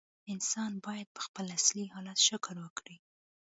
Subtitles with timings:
[0.33, 2.95] انسان باید په خپل اصلي حالت شکر وکړي.